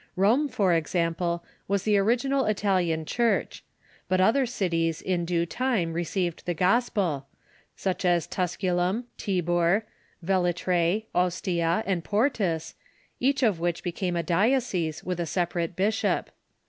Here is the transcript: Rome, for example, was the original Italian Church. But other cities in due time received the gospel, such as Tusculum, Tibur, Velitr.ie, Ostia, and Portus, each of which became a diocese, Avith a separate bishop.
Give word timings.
Rome, 0.15 0.49
for 0.49 0.73
example, 0.73 1.43
was 1.67 1.83
the 1.83 1.95
original 1.95 2.45
Italian 2.45 3.05
Church. 3.05 3.63
But 4.09 4.19
other 4.19 4.47
cities 4.47 4.99
in 4.99 5.25
due 5.25 5.45
time 5.45 5.93
received 5.93 6.47
the 6.47 6.55
gospel, 6.55 7.27
such 7.75 8.03
as 8.03 8.25
Tusculum, 8.25 9.03
Tibur, 9.19 9.85
Velitr.ie, 10.25 11.05
Ostia, 11.13 11.83
and 11.85 12.03
Portus, 12.03 12.73
each 13.19 13.43
of 13.43 13.59
which 13.59 13.83
became 13.83 14.15
a 14.15 14.23
diocese, 14.23 15.03
Avith 15.03 15.19
a 15.19 15.27
separate 15.27 15.75
bishop. 15.75 16.31